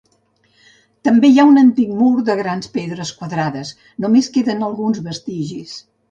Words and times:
També 1.07 1.29
hi 1.33 1.35
ha 1.41 1.43
un 1.49 1.59
antic 1.61 1.91
mur 1.99 2.07
de 2.29 2.35
grans 2.39 2.69
pedres 2.77 3.11
quadrades, 3.19 3.73
només 4.05 4.31
queden 4.39 4.65
alguns 4.69 5.03
vestigis. 5.09 5.75